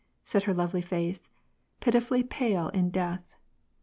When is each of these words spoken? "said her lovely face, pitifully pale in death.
"said 0.25 0.41
her 0.49 0.53
lovely 0.55 0.81
face, 0.81 1.29
pitifully 1.79 2.23
pale 2.23 2.69
in 2.69 2.89
death. 2.89 3.35